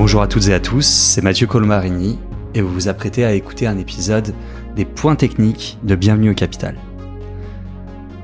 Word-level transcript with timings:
Bonjour 0.00 0.22
à 0.22 0.28
toutes 0.28 0.48
et 0.48 0.54
à 0.54 0.60
tous, 0.60 0.86
c'est 0.86 1.20
Mathieu 1.20 1.46
Colmarini 1.46 2.18
et 2.54 2.62
vous 2.62 2.72
vous 2.72 2.88
apprêtez 2.88 3.22
à 3.22 3.34
écouter 3.34 3.66
un 3.66 3.76
épisode 3.76 4.32
des 4.74 4.86
points 4.86 5.14
techniques 5.14 5.76
de 5.82 5.94
Bienvenue 5.94 6.30
au 6.30 6.34
Capital. 6.34 6.74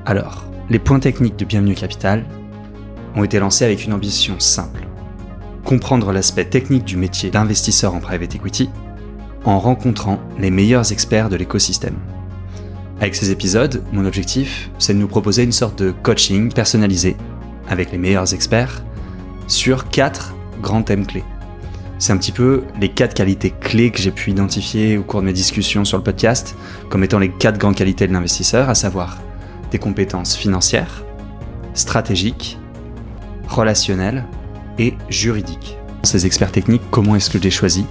Alors, 0.06 0.46
les 0.70 0.78
points 0.78 1.00
techniques 1.00 1.36
de 1.36 1.44
Bienvenue 1.44 1.72
au 1.72 1.78
Capital 1.78 2.24
ont 3.14 3.24
été 3.24 3.38
lancés 3.38 3.66
avec 3.66 3.84
une 3.84 3.92
ambition 3.92 4.40
simple. 4.40 4.86
Comprendre 5.66 6.12
l'aspect 6.12 6.46
technique 6.46 6.86
du 6.86 6.96
métier 6.96 7.28
d'investisseur 7.28 7.94
en 7.94 8.00
private 8.00 8.34
equity 8.34 8.70
en 9.44 9.58
rencontrant 9.58 10.18
les 10.38 10.50
meilleurs 10.50 10.92
experts 10.92 11.28
de 11.28 11.36
l'écosystème. 11.36 11.98
Avec 13.02 13.14
ces 13.14 13.32
épisodes, 13.32 13.82
mon 13.92 14.06
objectif, 14.06 14.70
c'est 14.78 14.94
de 14.94 14.98
nous 14.98 15.08
proposer 15.08 15.42
une 15.42 15.52
sorte 15.52 15.78
de 15.82 15.90
coaching 15.90 16.50
personnalisé 16.50 17.18
avec 17.68 17.92
les 17.92 17.98
meilleurs 17.98 18.32
experts 18.32 18.82
sur 19.46 19.90
quatre 19.90 20.34
grands 20.62 20.82
thèmes 20.82 21.06
clés. 21.06 21.22
C'est 21.98 22.12
un 22.12 22.18
petit 22.18 22.32
peu 22.32 22.62
les 22.78 22.90
quatre 22.90 23.14
qualités 23.14 23.50
clés 23.50 23.90
que 23.90 23.98
j'ai 23.98 24.10
pu 24.10 24.30
identifier 24.30 24.98
au 24.98 25.02
cours 25.02 25.20
de 25.22 25.26
mes 25.26 25.32
discussions 25.32 25.86
sur 25.86 25.96
le 25.96 26.04
podcast 26.04 26.54
comme 26.90 27.02
étant 27.02 27.18
les 27.18 27.30
quatre 27.30 27.58
grandes 27.58 27.74
qualités 27.74 28.06
de 28.06 28.12
l'investisseur, 28.12 28.68
à 28.68 28.74
savoir 28.74 29.18
des 29.70 29.78
compétences 29.78 30.36
financières, 30.36 31.02
stratégiques, 31.72 32.58
relationnelles 33.48 34.24
et 34.78 34.94
juridiques. 35.08 35.78
Ces 36.02 36.26
experts 36.26 36.52
techniques, 36.52 36.82
comment 36.90 37.16
est-ce 37.16 37.30
que 37.30 37.38
je 37.38 37.44
les 37.44 37.50
choisis 37.50 37.84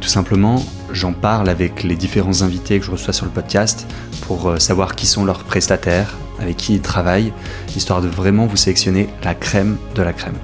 Tout 0.00 0.08
simplement, 0.08 0.62
j'en 0.92 1.14
parle 1.14 1.48
avec 1.48 1.84
les 1.84 1.96
différents 1.96 2.42
invités 2.42 2.78
que 2.78 2.84
je 2.84 2.90
reçois 2.90 3.14
sur 3.14 3.24
le 3.24 3.32
podcast 3.32 3.86
pour 4.26 4.48
euh, 4.48 4.58
savoir 4.58 4.94
qui 4.94 5.06
sont 5.06 5.24
leurs 5.24 5.44
prestataires, 5.44 6.16
avec 6.38 6.58
qui 6.58 6.74
ils 6.74 6.80
travaillent, 6.82 7.32
histoire 7.74 8.02
de 8.02 8.08
vraiment 8.08 8.46
vous 8.46 8.56
sélectionner 8.56 9.08
la 9.24 9.34
crème 9.34 9.78
de 9.94 10.02
la 10.02 10.12
crème. 10.12 10.36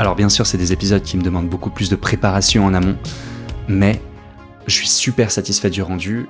Alors 0.00 0.16
bien 0.16 0.30
sûr, 0.30 0.46
c'est 0.46 0.56
des 0.56 0.72
épisodes 0.72 1.02
qui 1.02 1.18
me 1.18 1.22
demandent 1.22 1.50
beaucoup 1.50 1.68
plus 1.68 1.90
de 1.90 1.94
préparation 1.94 2.64
en 2.64 2.72
amont, 2.72 2.96
mais 3.68 4.00
je 4.66 4.72
suis 4.72 4.88
super 4.88 5.30
satisfait 5.30 5.68
du 5.68 5.82
rendu. 5.82 6.26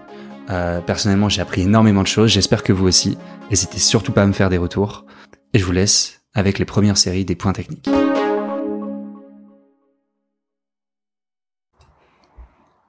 Euh, 0.50 0.81
personnellement, 0.81 1.28
j'ai 1.28 1.41
appris 1.41 1.61
énormément 1.61 2.03
de 2.03 2.08
choses, 2.08 2.33
j'espère 2.33 2.64
que 2.64 2.72
vous 2.72 2.89
aussi. 2.89 3.17
N'hésitez 3.48 3.78
surtout 3.78 4.11
pas 4.11 4.25
à 4.25 4.27
me 4.27 4.33
faire 4.33 4.48
des 4.48 4.58
retours. 4.58 5.06
Et 5.55 5.61
je 5.61 5.64
vous 5.64 5.70
laisse 5.70 6.20
avec 6.34 6.58
les 6.58 6.64
premières 6.64 6.98
séries 6.98 7.25
des 7.25 7.36
points 7.36 7.53
techniques. 7.53 7.89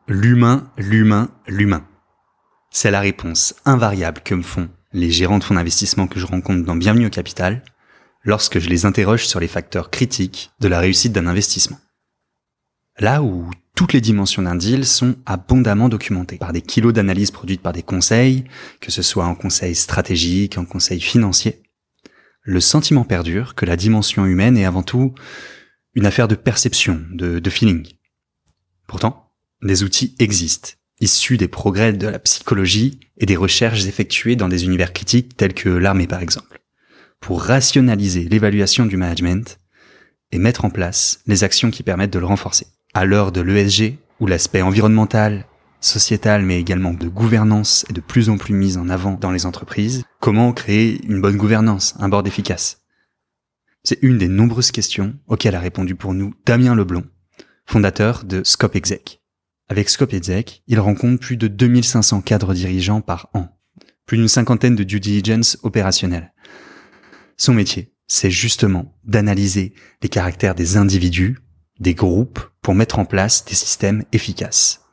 L'humain, 0.08 0.72
l'humain, 0.80 1.30
l'humain. 1.48 1.84
C'est 2.72 2.90
la 2.90 3.02
réponse 3.02 3.54
invariable 3.66 4.22
que 4.26 4.34
me 4.34 4.42
font 4.42 4.68
les 4.94 5.12
gérants 5.12 5.38
de 5.38 5.44
fonds 5.44 5.54
d'investissement 5.54 6.08
que 6.08 6.20
je 6.20 6.26
rencontre 6.26 6.66
dans 6.66 6.76
Bienvenue 6.76 7.06
au 7.06 7.12
Capital 7.12 7.62
lorsque 8.24 8.60
je 8.60 8.70
les 8.70 8.86
interroge 8.86 9.28
sur 9.28 9.40
les 9.40 9.48
facteurs 9.48 9.90
critiques 9.90 10.52
de 10.60 10.68
la 10.68 10.80
réussite 10.80 11.14
d'un 11.14 11.28
investissement. 11.28 11.80
Là 13.00 13.24
où 13.24 13.50
toutes 13.76 13.94
les 13.94 14.02
dimensions 14.02 14.44
d'un 14.44 14.56
deal 14.56 14.86
sont 14.86 15.16
abondamment 15.26 15.90
documentées 15.90 16.38
par 16.38 16.54
des 16.54 16.62
kilos 16.62 16.94
d'analyses 16.94 17.32
produites 17.32 17.62
par 17.62 17.74
des 17.74 17.84
conseils, 17.84 18.44
que 18.80 18.92
ce 18.92 19.02
soit 19.02 19.26
en 19.26 19.36
conseil 19.36 19.76
stratégique, 19.76 20.58
en 20.58 20.66
conseil 20.66 21.00
financier, 21.00 21.64
le 22.44 22.60
sentiment 22.60 23.04
perdure 23.04 23.56
que 23.56 23.66
la 23.66 23.78
dimension 23.78 24.26
humaine 24.26 24.58
est 24.58 24.66
avant 24.66 24.84
tout 24.84 25.14
une 25.94 26.06
affaire 26.06 26.28
de 26.28 26.36
perception, 26.36 27.02
de, 27.12 27.40
de 27.40 27.50
feeling. 27.50 27.88
Pourtant, 28.88 29.32
des 29.62 29.84
outils 29.84 30.16
existent, 30.20 30.72
issus 31.00 31.38
des 31.38 31.48
progrès 31.48 31.94
de 31.94 32.08
la 32.08 32.20
psychologie 32.20 33.00
et 33.18 33.26
des 33.26 33.36
recherches 33.36 33.86
effectuées 33.86 34.36
dans 34.36 34.50
des 34.50 34.66
univers 34.66 34.94
critiques 34.94 35.38
tels 35.38 35.54
que 35.54 35.70
l'armée 35.70 36.08
par 36.08 36.22
exemple, 36.22 36.61
pour 37.22 37.44
rationaliser 37.44 38.26
l'évaluation 38.26 38.86
du 38.86 38.98
management 38.98 39.60
et 40.32 40.40
mettre 40.40 40.66
en 40.66 40.70
place 40.70 41.22
les 41.28 41.44
actions 41.44 41.72
qui 41.72 41.84
permettent 41.84 42.14
de 42.14 42.20
le 42.20 42.26
renforcer. 42.26 42.68
À 42.94 43.06
l'heure 43.06 43.32
de 43.32 43.42
l'ESG, 43.42 43.98
où 44.20 44.28
l'aspect 44.28 44.62
environnemental, 44.62 45.46
sociétal, 45.80 46.44
mais 46.44 46.60
également 46.60 46.94
de 46.94 47.08
gouvernance 47.08 47.86
est 47.90 47.94
de 47.94 48.02
plus 48.02 48.30
en 48.30 48.38
plus 48.38 48.54
mis 48.54 48.78
en 48.78 48.90
avant 48.90 49.14
dans 49.14 49.32
les 49.32 49.46
entreprises, 49.46 50.04
comment 50.20 50.52
créer 50.52 51.04
une 51.06 51.22
bonne 51.22 51.38
gouvernance, 51.38 51.96
un 52.00 52.10
board 52.10 52.28
efficace? 52.28 52.82
C'est 53.84 54.00
une 54.04 54.18
des 54.18 54.28
nombreuses 54.28 54.72
questions 54.72 55.16
auxquelles 55.28 55.56
a 55.56 55.60
répondu 55.60 55.96
pour 55.96 56.14
nous 56.14 56.36
Damien 56.46 56.76
Leblon, 56.76 57.04
fondateur 57.66 58.24
de 58.26 58.44
Scope 58.44 58.76
Exec. 58.76 59.22
Avec 59.70 59.90
Scope 59.90 60.14
Exec, 60.14 60.64
il 60.68 60.80
rencontre 60.80 61.20
plus 61.20 61.38
de 61.38 61.48
2500 61.48 62.22
cadres 62.22 62.54
dirigeants 62.54 63.02
par 63.02 63.30
an, 63.34 63.48
plus 64.06 64.18
d'une 64.18 64.28
cinquantaine 64.28 64.76
de 64.76 64.84
due 64.84 65.00
diligence 65.00 65.58
opérationnels. 65.64 66.32
Son 67.44 67.56
métier, 67.56 67.92
c'est 68.06 68.30
justement 68.30 68.94
d'analyser 69.04 69.74
les 70.04 70.10
caractères 70.10 70.54
des 70.54 70.78
individus, 70.78 71.40
des 71.80 71.96
groupes, 71.96 72.40
pour 72.62 72.76
mettre 72.76 73.00
en 73.00 73.06
place 73.06 73.46
des 73.46 73.56
systèmes 73.56 74.04
efficaces. 74.12 74.86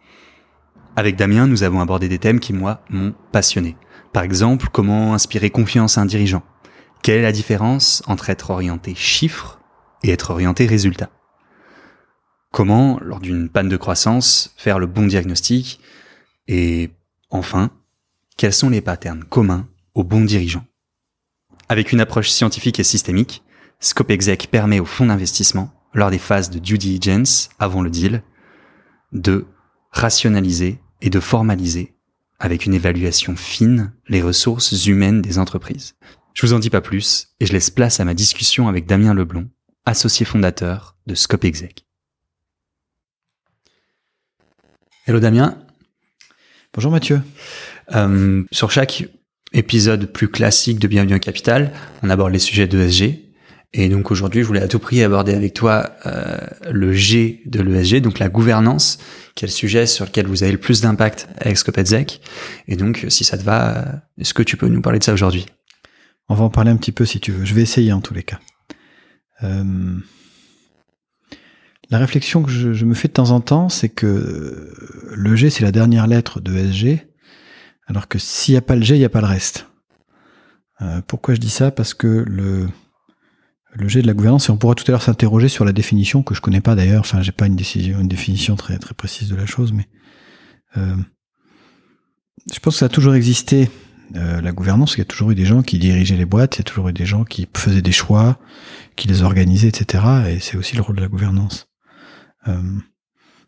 Avec 0.96 1.16
Damien, 1.16 1.46
nous 1.46 1.62
avons 1.62 1.82
abordé 1.82 2.08
des 2.08 2.18
thèmes 2.18 2.40
qui, 2.40 2.54
moi, 2.54 2.82
m'ont 2.88 3.14
passionné. 3.32 3.76
Par 4.14 4.22
exemple, 4.22 4.68
comment 4.72 5.12
inspirer 5.12 5.50
confiance 5.50 5.98
à 5.98 6.00
un 6.00 6.06
dirigeant 6.06 6.42
Quelle 7.02 7.18
est 7.18 7.22
la 7.22 7.32
différence 7.32 8.02
entre 8.06 8.30
être 8.30 8.48
orienté 8.48 8.94
chiffres 8.94 9.60
et 10.02 10.08
être 10.08 10.30
orienté 10.30 10.64
résultat 10.64 11.10
Comment, 12.50 12.98
lors 13.02 13.20
d'une 13.20 13.50
panne 13.50 13.68
de 13.68 13.76
croissance, 13.76 14.54
faire 14.56 14.78
le 14.78 14.86
bon 14.86 15.06
diagnostic 15.06 15.80
Et 16.46 16.88
enfin, 17.28 17.72
quels 18.38 18.54
sont 18.54 18.70
les 18.70 18.80
patterns 18.80 19.24
communs 19.24 19.68
aux 19.94 20.02
bons 20.02 20.24
dirigeants 20.24 20.64
Avec 21.70 21.92
une 21.92 22.00
approche 22.00 22.30
scientifique 22.30 22.80
et 22.80 22.84
systémique, 22.84 23.42
Scope 23.80 24.10
Exec 24.10 24.48
permet 24.50 24.80
aux 24.80 24.86
fonds 24.86 25.06
d'investissement, 25.06 25.70
lors 25.92 26.10
des 26.10 26.18
phases 26.18 26.48
de 26.48 26.58
due 26.58 26.78
diligence 26.78 27.50
avant 27.58 27.82
le 27.82 27.90
deal, 27.90 28.22
de 29.12 29.46
rationaliser 29.90 30.78
et 31.02 31.10
de 31.10 31.20
formaliser 31.20 31.94
avec 32.38 32.64
une 32.64 32.74
évaluation 32.74 33.36
fine 33.36 33.92
les 34.08 34.22
ressources 34.22 34.86
humaines 34.86 35.20
des 35.20 35.38
entreprises. 35.38 35.96
Je 36.34 36.46
vous 36.46 36.52
en 36.52 36.58
dis 36.58 36.70
pas 36.70 36.80
plus 36.80 37.28
et 37.40 37.46
je 37.46 37.52
laisse 37.52 37.70
place 37.70 38.00
à 38.00 38.04
ma 38.04 38.14
discussion 38.14 38.68
avec 38.68 38.86
Damien 38.86 39.12
Leblon, 39.12 39.50
associé 39.84 40.24
fondateur 40.24 40.96
de 41.06 41.14
Scope 41.14 41.44
Exec. 41.44 41.84
Hello 45.06 45.20
Damien. 45.20 45.58
Bonjour 46.72 46.92
Mathieu. 46.92 47.20
Euh, 47.94 48.44
sur 48.52 48.70
chaque 48.70 49.08
épisode 49.52 50.06
plus 50.06 50.28
classique 50.28 50.78
de 50.78 50.88
Bienvenue 50.88 51.16
au 51.16 51.18
Capital, 51.18 51.72
on 52.02 52.10
aborde 52.10 52.32
les 52.32 52.38
sujets 52.38 52.66
d'ESG. 52.66 53.24
Et 53.74 53.88
donc 53.90 54.10
aujourd'hui, 54.10 54.40
je 54.42 54.46
voulais 54.46 54.62
à 54.62 54.68
tout 54.68 54.78
prix 54.78 55.02
aborder 55.02 55.34
avec 55.34 55.52
toi 55.52 55.90
euh, 56.06 56.38
le 56.70 56.92
G 56.92 57.42
de 57.44 57.60
l'ESG, 57.60 58.00
donc 58.00 58.18
la 58.18 58.30
gouvernance, 58.30 58.98
qui 59.34 59.44
est 59.44 59.48
le 59.48 59.52
sujet 59.52 59.86
sur 59.86 60.06
lequel 60.06 60.26
vous 60.26 60.42
avez 60.42 60.52
le 60.52 60.58
plus 60.58 60.80
d'impact 60.80 61.28
avec 61.38 61.58
Scopedzec. 61.58 62.20
Et 62.66 62.76
donc, 62.76 63.04
si 63.08 63.24
ça 63.24 63.36
te 63.36 63.42
va, 63.42 64.02
est-ce 64.18 64.32
que 64.32 64.42
tu 64.42 64.56
peux 64.56 64.68
nous 64.68 64.80
parler 64.80 64.98
de 64.98 65.04
ça 65.04 65.12
aujourd'hui? 65.12 65.44
On 66.30 66.34
va 66.34 66.44
en 66.44 66.50
parler 66.50 66.70
un 66.70 66.76
petit 66.76 66.92
peu 66.92 67.04
si 67.04 67.20
tu 67.20 67.30
veux. 67.30 67.44
Je 67.44 67.54
vais 67.54 67.62
essayer 67.62 67.92
en 67.92 68.00
tous 68.00 68.14
les 68.14 68.22
cas. 68.22 68.40
Euh, 69.42 69.98
la 71.90 71.98
réflexion 71.98 72.42
que 72.42 72.50
je, 72.50 72.84
me 72.84 72.94
fais 72.94 73.08
de 73.08 73.14
temps 73.14 73.30
en 73.30 73.40
temps, 73.40 73.68
c'est 73.68 73.88
que 73.88 74.74
le 75.14 75.36
G, 75.36 75.48
c'est 75.50 75.62
la 75.62 75.72
dernière 75.72 76.06
lettre 76.06 76.40
de 76.40 76.56
SG, 76.56 77.07
alors 77.88 78.08
que 78.08 78.18
s'il 78.18 78.54
n'y 78.54 78.58
a 78.58 78.62
pas 78.62 78.76
le 78.76 78.82
G, 78.82 78.94
il 78.94 78.98
n'y 78.98 79.04
a 79.04 79.10
pas 79.10 79.20
le 79.20 79.26
reste. 79.26 79.66
Euh, 80.80 81.00
pourquoi 81.06 81.34
je 81.34 81.40
dis 81.40 81.50
ça? 81.50 81.70
Parce 81.70 81.94
que 81.94 82.24
le, 82.26 82.68
le 83.72 83.88
G 83.88 84.02
de 84.02 84.06
la 84.06 84.14
gouvernance, 84.14 84.48
et 84.48 84.52
on 84.52 84.56
pourra 84.56 84.74
tout 84.74 84.84
à 84.88 84.92
l'heure 84.92 85.02
s'interroger 85.02 85.48
sur 85.48 85.64
la 85.64 85.72
définition, 85.72 86.22
que 86.22 86.34
je 86.34 86.40
connais 86.40 86.60
pas 86.60 86.74
d'ailleurs, 86.74 87.00
enfin 87.00 87.22
j'ai 87.22 87.32
pas 87.32 87.46
une, 87.46 87.56
décision, 87.56 88.00
une 88.00 88.08
définition 88.08 88.56
très, 88.56 88.78
très 88.78 88.94
précise 88.94 89.28
de 89.28 89.36
la 89.36 89.46
chose, 89.46 89.72
mais 89.72 89.88
euh, 90.76 90.96
je 92.52 92.58
pense 92.60 92.74
que 92.74 92.78
ça 92.78 92.86
a 92.86 92.90
toujours 92.90 93.14
existé, 93.14 93.68
euh, 94.16 94.40
la 94.40 94.52
gouvernance, 94.52 94.94
il 94.94 94.98
y 94.98 95.02
a 95.02 95.04
toujours 95.04 95.32
eu 95.32 95.34
des 95.34 95.44
gens 95.44 95.62
qui 95.62 95.78
dirigeaient 95.78 96.16
les 96.16 96.24
boîtes, 96.24 96.56
il 96.56 96.58
y 96.60 96.62
a 96.62 96.64
toujours 96.64 96.88
eu 96.88 96.92
des 96.92 97.06
gens 97.06 97.24
qui 97.24 97.46
faisaient 97.54 97.82
des 97.82 97.92
choix, 97.92 98.38
qui 98.96 99.08
les 99.08 99.22
organisaient, 99.22 99.68
etc. 99.68 100.04
Et 100.28 100.40
c'est 100.40 100.56
aussi 100.56 100.76
le 100.76 100.82
rôle 100.82 100.96
de 100.96 101.02
la 101.02 101.08
gouvernance. 101.08 101.68
Euh, 102.46 102.62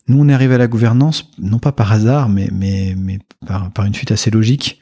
nous, 0.09 0.21
on 0.21 0.29
est 0.29 0.33
arrivé 0.33 0.55
à 0.55 0.59
la 0.59 0.67
gouvernance, 0.67 1.31
non 1.39 1.59
pas 1.59 1.73
par 1.73 1.93
hasard, 1.93 2.29
mais, 2.29 2.49
mais, 2.53 2.95
mais 2.97 3.19
par, 3.47 3.73
par 3.73 3.85
une 3.85 3.95
suite 3.95 4.11
assez 4.13 4.31
logique, 4.31 4.81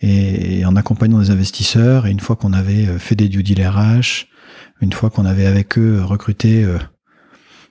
et, 0.00 0.64
en 0.64 0.76
accompagnant 0.76 1.18
des 1.18 1.30
investisseurs. 1.30 2.06
Et 2.06 2.10
une 2.10 2.20
fois 2.20 2.36
qu'on 2.36 2.52
avait 2.52 2.86
euh, 2.86 2.98
fait 2.98 3.14
des 3.14 3.28
due 3.28 3.42
deal 3.42 3.66
RH, 3.66 4.26
une 4.80 4.92
fois 4.92 5.10
qu'on 5.10 5.24
avait 5.24 5.46
avec 5.46 5.78
eux 5.78 6.02
recruté, 6.02 6.64
euh, 6.64 6.78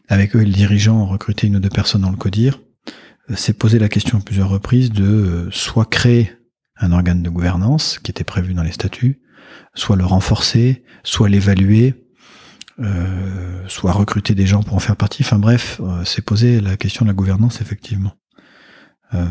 avec 0.09 0.35
eux 0.35 0.39
le 0.39 0.51
dirigeant, 0.51 1.05
recruté 1.05 1.47
une 1.47 1.57
ou 1.57 1.59
deux 1.59 1.69
personnes 1.69 2.01
dans 2.01 2.11
le 2.11 2.17
CODIR, 2.17 2.59
s'est 3.35 3.53
posé 3.53 3.77
la 3.77 3.89
question 3.89 4.17
à 4.17 4.21
plusieurs 4.21 4.49
reprises 4.49 4.91
de 4.91 5.49
soit 5.51 5.85
créer 5.85 6.31
un 6.79 6.91
organe 6.91 7.23
de 7.23 7.29
gouvernance 7.29 7.99
qui 7.99 8.11
était 8.11 8.23
prévu 8.23 8.53
dans 8.53 8.63
les 8.63 8.71
statuts, 8.71 9.21
soit 9.73 9.95
le 9.95 10.05
renforcer, 10.05 10.83
soit 11.03 11.29
l'évaluer, 11.29 11.93
euh, 11.93 12.06
soit 13.67 13.91
recruter 13.91 14.35
des 14.35 14.45
gens 14.45 14.61
pour 14.63 14.75
en 14.75 14.79
faire 14.79 14.95
partie. 14.95 15.23
Enfin 15.23 15.39
bref, 15.39 15.81
euh, 15.83 16.03
c'est 16.05 16.21
poser 16.21 16.61
la 16.61 16.77
question 16.77 17.05
de 17.05 17.09
la 17.09 17.15
gouvernance 17.15 17.61
effectivement. 17.61 18.13
Euh, 19.13 19.25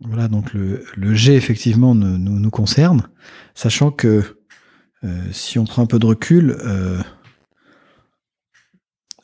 voilà, 0.00 0.26
donc 0.28 0.52
le, 0.52 0.84
le 0.96 1.14
G 1.14 1.34
effectivement 1.36 1.94
nous, 1.94 2.18
nous, 2.18 2.50
concerne, 2.50 3.08
sachant 3.54 3.90
que 3.92 4.38
si 5.30 5.58
on 5.58 5.64
prend 5.64 5.82
un 5.82 5.86
peu 5.86 5.98
de 5.98 6.06
recul, 6.06 6.56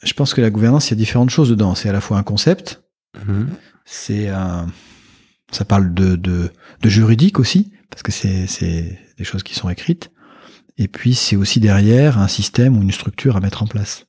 je 0.03 0.13
pense 0.13 0.35
que 0.35 0.41
la 0.41 0.51
gouvernance, 0.51 0.89
il 0.89 0.91
y 0.91 0.95
a 0.95 0.97
différentes 0.97 1.31
choses 1.31 1.51
dedans. 1.51 1.75
C'est 1.75 1.89
à 1.89 1.93
la 1.93 2.01
fois 2.01 2.19
un 2.19 2.23
concept, 2.23 2.83
Mhm. 3.27 3.49
c'est 3.85 4.29
un, 4.29 4.67
ça 5.51 5.65
parle 5.65 5.95
de, 5.95 6.15
de, 6.15 6.51
de 6.83 6.89
juridique 6.89 7.39
aussi, 7.41 7.73
parce 7.91 8.03
que 8.03 8.13
c'est, 8.13 8.47
c'est 8.47 8.99
des 9.17 9.25
choses 9.25 9.43
qui 9.43 9.55
sont 9.55 9.69
écrites. 9.71 10.11
Et 10.79 10.89
puis 10.89 11.15
c'est 11.15 11.37
aussi 11.37 11.61
derrière 11.61 12.19
un 12.19 12.29
système 12.29 12.77
ou 12.77 12.83
une 12.83 12.93
structure 12.93 13.37
à 13.37 13.41
mettre 13.41 13.63
en 13.63 13.67
place. 13.67 14.07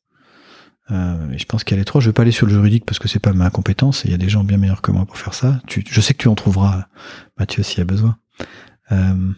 Euh, 0.91 1.31
et 1.31 1.37
je 1.37 1.45
pense 1.45 1.63
qu'il 1.63 1.75
y 1.75 1.79
a 1.79 1.81
les 1.81 1.85
trois. 1.85 2.01
Je 2.01 2.07
vais 2.07 2.13
pas 2.13 2.21
aller 2.21 2.31
sur 2.31 2.47
le 2.47 2.53
juridique 2.53 2.85
parce 2.85 2.99
que 2.99 3.07
c'est 3.07 3.19
pas 3.19 3.33
ma 3.33 3.49
compétence. 3.49 4.03
Il 4.05 4.11
y 4.11 4.13
a 4.13 4.17
des 4.17 4.29
gens 4.29 4.43
bien 4.43 4.57
meilleurs 4.57 4.81
que 4.81 4.91
moi 4.91 5.05
pour 5.05 5.17
faire 5.17 5.33
ça. 5.33 5.59
Tu, 5.67 5.83
je 5.87 6.01
sais 6.01 6.13
que 6.13 6.19
tu 6.19 6.27
en 6.27 6.35
trouveras, 6.35 6.85
Mathieu, 7.37 7.63
s'il 7.63 7.79
y 7.79 7.81
a 7.81 7.85
besoin. 7.85 8.17
Euh, 8.91 9.33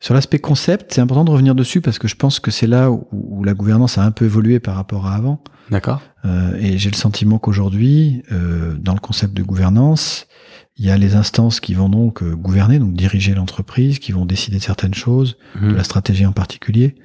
sur 0.00 0.14
l'aspect 0.14 0.38
concept, 0.38 0.92
c'est 0.92 1.00
important 1.00 1.24
de 1.24 1.30
revenir 1.30 1.54
dessus 1.54 1.80
parce 1.80 1.98
que 1.98 2.06
je 2.06 2.16
pense 2.16 2.38
que 2.38 2.50
c'est 2.50 2.66
là 2.66 2.90
où, 2.90 3.08
où 3.12 3.44
la 3.44 3.54
gouvernance 3.54 3.98
a 3.98 4.02
un 4.02 4.10
peu 4.10 4.26
évolué 4.26 4.60
par 4.60 4.76
rapport 4.76 5.06
à 5.06 5.14
avant. 5.14 5.42
D'accord. 5.70 6.02
Euh, 6.24 6.54
et 6.56 6.78
j'ai 6.78 6.90
le 6.90 6.96
sentiment 6.96 7.38
qu'aujourd'hui, 7.38 8.22
euh, 8.32 8.74
dans 8.78 8.94
le 8.94 9.00
concept 9.00 9.34
de 9.34 9.42
gouvernance, 9.42 10.26
il 10.78 10.84
y 10.84 10.90
a 10.90 10.98
les 10.98 11.14
instances 11.16 11.58
qui 11.60 11.72
vont 11.74 11.88
donc 11.88 12.22
euh, 12.22 12.34
gouverner, 12.36 12.78
donc 12.78 12.92
diriger 12.94 13.34
l'entreprise, 13.34 13.98
qui 13.98 14.12
vont 14.12 14.26
décider 14.26 14.58
de 14.58 14.62
certaines 14.62 14.94
choses, 14.94 15.36
de 15.54 15.60
Mhm. 15.68 15.76
la 15.76 15.84
stratégie 15.84 16.26
en 16.26 16.32
particulier. 16.32 16.96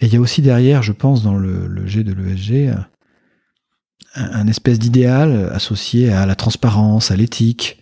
Et 0.00 0.06
il 0.06 0.12
y 0.12 0.16
a 0.16 0.20
aussi 0.20 0.42
derrière, 0.42 0.82
je 0.82 0.92
pense, 0.92 1.22
dans 1.22 1.36
le, 1.36 1.66
le 1.68 1.86
G 1.86 2.02
de 2.04 2.12
l'ESG, 2.12 2.68
un, 4.14 4.32
un 4.32 4.46
espèce 4.48 4.78
d'idéal 4.78 5.50
associé 5.52 6.10
à 6.12 6.26
la 6.26 6.34
transparence, 6.34 7.10
à 7.10 7.16
l'éthique, 7.16 7.78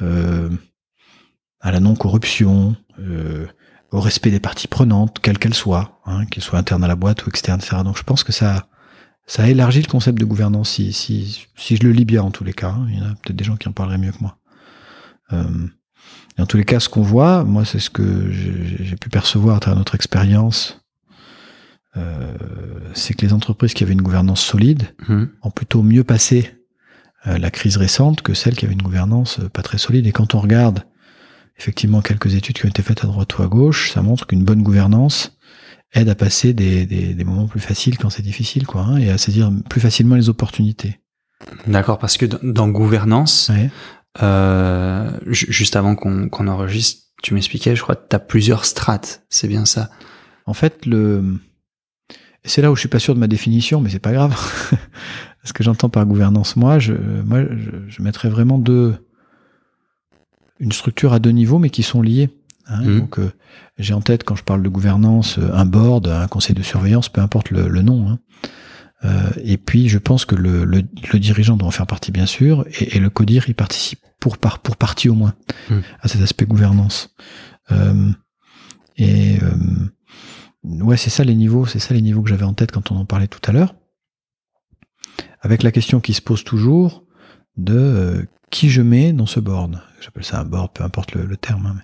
euh, 0.00 0.48
à 1.60 1.72
la 1.72 1.80
non-corruption, 1.80 2.76
euh, 3.00 3.46
au 3.90 4.00
respect 4.00 4.30
des 4.30 4.38
parties 4.40 4.68
prenantes, 4.68 5.18
quelles 5.20 5.38
qu'elles 5.38 5.54
soient, 5.54 6.00
hein, 6.06 6.24
qu'elles 6.26 6.42
soient 6.44 6.58
internes 6.58 6.84
à 6.84 6.88
la 6.88 6.94
boîte 6.96 7.26
ou 7.26 7.30
externes, 7.30 7.58
etc. 7.60 7.78
Donc 7.84 7.96
je 7.98 8.02
pense 8.04 8.22
que 8.22 8.32
ça, 8.32 8.68
ça 9.26 9.42
a 9.42 9.48
élargi 9.48 9.80
le 9.82 9.88
concept 9.88 10.18
de 10.20 10.24
gouvernance, 10.24 10.70
si, 10.70 10.92
si, 10.92 11.46
si 11.56 11.76
je 11.76 11.82
le 11.82 11.90
lis 11.92 12.04
bien 12.04 12.22
en 12.22 12.30
tous 12.30 12.44
les 12.44 12.52
cas. 12.52 12.68
hein. 12.70 12.86
Il 12.90 12.98
y 12.98 13.00
en 13.00 13.06
a 13.06 13.14
peut-être 13.14 13.34
des 13.36 13.44
gens 13.44 13.56
qui 13.56 13.66
en 13.68 13.72
parleraient 13.72 13.98
mieux 13.98 14.12
que 14.12 14.20
moi. 14.20 14.36
Euh, 15.32 15.44
en 16.38 16.46
tous 16.46 16.56
les 16.56 16.64
cas, 16.64 16.78
ce 16.80 16.88
qu'on 16.88 17.02
voit, 17.02 17.44
moi, 17.44 17.64
c'est 17.64 17.80
ce 17.80 17.90
que 17.90 18.30
j'ai 18.30 18.96
pu 18.96 19.08
percevoir 19.08 19.56
à 19.56 19.60
travers 19.60 19.78
notre 19.78 19.94
expérience, 19.94 20.80
euh, 21.96 22.32
c'est 22.94 23.14
que 23.14 23.24
les 23.26 23.32
entreprises 23.32 23.74
qui 23.74 23.82
avaient 23.82 23.92
une 23.92 24.02
gouvernance 24.02 24.40
solide 24.40 24.84
Mhm. 25.08 25.28
ont 25.42 25.50
plutôt 25.50 25.82
mieux 25.82 26.04
passé 26.04 26.54
euh, 27.26 27.38
la 27.38 27.50
crise 27.50 27.76
récente 27.76 28.22
que 28.22 28.34
celles 28.34 28.54
qui 28.54 28.64
avaient 28.64 28.74
une 28.74 28.82
gouvernance 28.82 29.40
pas 29.52 29.62
très 29.62 29.78
solide. 29.78 30.06
Et 30.06 30.12
quand 30.12 30.34
on 30.36 30.40
regarde 30.40 30.84
effectivement 31.58 32.00
quelques 32.02 32.34
études 32.34 32.56
qui 32.56 32.66
ont 32.66 32.68
été 32.68 32.82
faites 32.82 33.02
à 33.02 33.08
droite 33.08 33.36
ou 33.38 33.42
à 33.42 33.48
gauche, 33.48 33.90
ça 33.90 34.02
montre 34.02 34.26
qu'une 34.28 34.44
bonne 34.44 34.62
gouvernance 34.62 35.36
aide 35.94 36.08
à 36.08 36.14
passer 36.14 36.52
des, 36.52 36.86
des, 36.86 37.14
des 37.14 37.24
moments 37.24 37.48
plus 37.48 37.58
faciles 37.60 37.98
quand 37.98 38.10
c'est 38.10 38.22
difficile, 38.22 38.66
quoi, 38.66 38.82
hein, 38.82 38.98
et 38.98 39.10
à 39.10 39.18
saisir 39.18 39.50
plus 39.68 39.80
facilement 39.80 40.14
les 40.14 40.28
opportunités. 40.28 41.00
D'accord, 41.66 41.98
parce 41.98 42.16
que 42.16 42.26
dans, 42.26 42.38
dans 42.42 42.68
gouvernance, 42.68 43.48
Ouais. 43.52 43.70
Euh, 44.22 45.10
ju- 45.26 45.46
juste 45.50 45.76
avant 45.76 45.94
qu'on 45.96 46.46
enregistre, 46.48 47.04
tu 47.22 47.34
m'expliquais, 47.34 47.74
je 47.76 47.82
crois 47.82 47.96
tu 47.96 48.14
as 48.14 48.18
plusieurs 48.18 48.64
strates, 48.64 49.22
c'est 49.28 49.48
bien 49.48 49.64
ça. 49.64 49.90
En 50.46 50.54
fait, 50.54 50.86
le 50.86 51.38
c'est 52.44 52.62
là 52.62 52.70
où 52.70 52.76
je 52.76 52.80
suis 52.80 52.88
pas 52.88 52.98
sûr 53.00 53.14
de 53.14 53.20
ma 53.20 53.26
définition, 53.26 53.80
mais 53.80 53.90
c'est 53.90 53.98
pas 53.98 54.12
grave. 54.12 54.34
Ce 55.44 55.52
que 55.52 55.62
j'entends 55.62 55.88
par 55.88 56.04
gouvernance, 56.06 56.56
moi, 56.56 56.78
je, 56.78 56.92
moi, 56.94 57.42
je, 57.44 57.70
je 57.88 58.02
mettrais 58.02 58.28
vraiment 58.28 58.58
deux, 58.58 58.94
une 60.60 60.72
structure 60.72 61.12
à 61.12 61.18
deux 61.18 61.30
niveaux, 61.30 61.58
mais 61.58 61.70
qui 61.70 61.82
sont 61.82 62.02
liées. 62.02 62.30
hein. 62.66 62.82
Mhm. 62.82 62.98
Donc, 63.00 63.18
euh, 63.18 63.30
j'ai 63.78 63.94
en 63.94 64.00
tête 64.00 64.24
quand 64.24 64.34
je 64.36 64.44
parle 64.44 64.62
de 64.62 64.68
gouvernance, 64.68 65.38
euh, 65.38 65.50
un 65.52 65.64
board, 65.66 66.08
un 66.08 66.26
conseil 66.28 66.54
de 66.54 66.62
surveillance, 66.62 67.08
peu 67.08 67.20
importe 67.20 67.50
le, 67.50 67.68
le 67.68 67.82
nom. 67.82 68.08
hein. 68.08 68.18
Euh, 69.04 69.30
et 69.42 69.58
puis, 69.58 69.88
je 69.88 69.98
pense 69.98 70.24
que 70.24 70.34
le, 70.34 70.64
le, 70.64 70.82
le 71.12 71.18
dirigeant 71.18 71.56
doit 71.56 71.68
en 71.68 71.72
faire 71.72 71.86
partie, 71.86 72.10
bien 72.12 72.26
sûr, 72.26 72.64
et, 72.80 72.96
et 72.96 73.00
le 73.00 73.10
codir 73.10 73.48
y 73.48 73.54
participe 73.54 74.00
pour 74.20 74.38
par, 74.38 74.58
pour 74.60 74.76
partie 74.76 75.08
au 75.08 75.14
moins 75.14 75.34
Mhm. 75.70 75.82
à 76.00 76.08
cet 76.08 76.20
aspect 76.22 76.46
gouvernance. 76.46 77.14
Euh, 77.70 78.10
et 78.96 79.38
euh, 79.42 79.88
ouais, 80.82 80.96
c'est 80.96 81.10
ça 81.10 81.24
les 81.24 81.34
niveaux, 81.34 81.66
c'est 81.66 81.78
ça 81.78 81.94
les 81.94 82.02
niveaux 82.02 82.22
que 82.22 82.28
j'avais 82.30 82.44
en 82.44 82.54
tête 82.54 82.72
quand 82.72 82.90
on 82.90 82.96
en 82.96 83.04
parlait 83.04 83.28
tout 83.28 83.40
à 83.48 83.52
l'heure. 83.52 83.74
Avec 85.40 85.62
la 85.62 85.70
question 85.70 86.00
qui 86.00 86.14
se 86.14 86.22
pose 86.22 86.42
toujours 86.44 87.04
de 87.56 87.76
euh, 87.76 88.24
qui 88.50 88.70
je 88.70 88.82
mets 88.82 89.12
dans 89.12 89.26
ce 89.26 89.40
board. 89.40 89.80
J'appelle 90.00 90.24
ça 90.24 90.40
un 90.40 90.44
board, 90.44 90.72
peu 90.72 90.82
importe 90.84 91.12
le, 91.12 91.26
le 91.26 91.36
terme, 91.36 91.66
hein, 91.66 91.74
mais, 91.76 91.82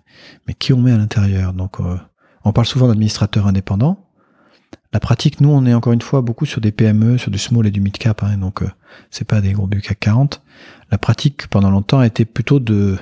mais 0.48 0.54
qui 0.54 0.72
on 0.72 0.80
met 0.80 0.92
à 0.92 0.96
l'intérieur. 0.96 1.52
Donc, 1.52 1.78
on 2.44 2.52
parle 2.52 2.66
souvent 2.66 2.88
d'administrateurs 2.88 3.46
indépendants. 3.46 4.08
La 4.92 5.00
pratique, 5.00 5.40
nous, 5.40 5.50
on 5.50 5.66
est 5.66 5.74
encore 5.74 5.92
une 5.92 6.02
fois 6.02 6.22
beaucoup 6.22 6.46
sur 6.46 6.60
des 6.60 6.72
PME, 6.72 7.18
sur 7.18 7.30
du 7.30 7.38
small 7.38 7.66
et 7.66 7.70
du 7.70 7.80
mid 7.80 7.96
cap, 7.96 8.22
hein, 8.22 8.36
donc 8.36 8.62
euh, 8.62 8.70
c'est 9.10 9.26
pas 9.26 9.40
des 9.40 9.52
groupes 9.52 9.74
du 9.74 9.80
CAC 9.80 9.98
40. 10.00 10.42
La 10.90 10.98
pratique, 10.98 11.48
pendant 11.48 11.70
longtemps, 11.70 11.98
a 11.98 12.06
été 12.06 12.24
plutôt 12.24 12.60
de 12.60 12.96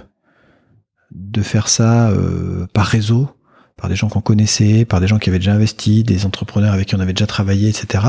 de 1.14 1.42
faire 1.42 1.68
ça 1.68 2.08
euh, 2.10 2.66
par 2.72 2.86
réseau, 2.86 3.28
par 3.76 3.88
des 3.88 3.96
gens 3.96 4.08
qu'on 4.08 4.20
connaissait, 4.20 4.84
par 4.84 5.00
des 5.00 5.06
gens 5.06 5.18
qui 5.18 5.28
avaient 5.28 5.38
déjà 5.38 5.54
investi, 5.54 6.04
des 6.04 6.24
entrepreneurs 6.24 6.72
avec 6.72 6.88
qui 6.88 6.94
on 6.94 7.00
avait 7.00 7.12
déjà 7.12 7.26
travaillé, 7.26 7.68
etc., 7.68 8.04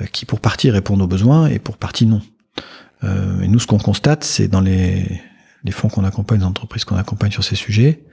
euh, 0.00 0.06
qui 0.06 0.26
pour 0.26 0.40
partie 0.40 0.70
répondent 0.70 1.02
aux 1.02 1.06
besoins 1.06 1.46
et 1.46 1.58
pour 1.58 1.76
partie 1.76 2.06
non. 2.06 2.20
Euh, 3.04 3.40
et 3.40 3.48
nous, 3.48 3.58
ce 3.58 3.66
qu'on 3.66 3.78
constate, 3.78 4.24
c'est 4.24 4.48
dans 4.48 4.60
les, 4.60 5.20
les 5.64 5.72
fonds 5.72 5.88
qu'on 5.88 6.04
accompagne, 6.04 6.40
les 6.40 6.44
entreprises 6.44 6.84
qu'on 6.84 6.96
accompagne 6.96 7.30
sur 7.30 7.44
ces 7.44 7.56
sujets, 7.56 8.04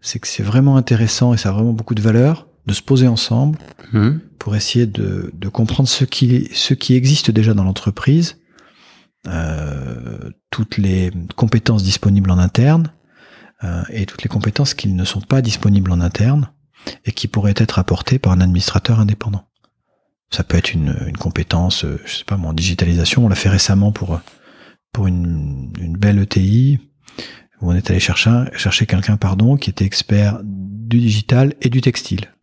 c'est 0.00 0.18
que 0.18 0.26
c'est 0.26 0.42
vraiment 0.42 0.76
intéressant 0.76 1.34
et 1.34 1.36
ça 1.36 1.50
a 1.50 1.52
vraiment 1.52 1.72
beaucoup 1.72 1.94
de 1.94 2.02
valeur 2.02 2.46
de 2.66 2.72
se 2.72 2.82
poser 2.82 3.06
ensemble 3.08 3.58
Mhm. 3.92 4.20
pour 4.38 4.56
essayer 4.56 4.86
de, 4.86 5.30
de 5.34 5.48
comprendre 5.48 5.88
ce 5.88 6.04
qui, 6.04 6.48
ce 6.52 6.74
qui 6.74 6.94
existe 6.94 7.30
déjà 7.30 7.54
dans 7.54 7.64
l'entreprise, 7.64 8.38
euh, 9.26 10.30
toutes 10.50 10.76
les 10.78 11.10
compétences 11.36 11.82
disponibles 11.82 12.30
en 12.30 12.38
interne 12.38 12.92
euh, 13.62 13.82
et 13.90 14.04
toutes 14.06 14.22
les 14.22 14.28
compétences 14.28 14.74
qui 14.74 14.88
ne 14.88 15.04
sont 15.04 15.20
pas 15.20 15.40
disponibles 15.42 15.90
en 15.92 16.00
interne 16.00 16.50
et 17.04 17.12
qui 17.12 17.28
pourraient 17.28 17.54
être 17.56 17.78
apportées 17.78 18.18
par 18.18 18.32
un 18.32 18.40
administrateur 18.40 19.00
indépendant. 19.00 19.46
Ça 20.30 20.42
peut 20.44 20.56
être 20.58 20.72
une, 20.74 20.94
une 21.06 21.16
compétence, 21.16 21.84
euh, 21.84 22.00
je 22.04 22.16
sais 22.16 22.24
pas 22.24 22.36
moi, 22.36 22.50
en 22.50 22.54
digitalisation. 22.54 23.24
On 23.24 23.28
l'a 23.28 23.36
fait 23.36 23.48
récemment 23.48 23.92
pour 23.92 24.20
pour 24.92 25.06
une, 25.08 25.72
une 25.80 25.96
belle 25.96 26.20
ETI 26.20 26.78
où 27.60 27.70
on 27.70 27.74
est 27.74 27.90
allé 27.90 27.98
chercher 28.00 28.44
chercher 28.54 28.86
quelqu'un 28.86 29.16
pardon 29.16 29.56
qui 29.56 29.70
était 29.70 29.84
expert 29.84 30.40
du 30.44 31.00
digital 31.00 31.54
et 31.62 31.68
du 31.70 31.80
textile. 31.80 32.33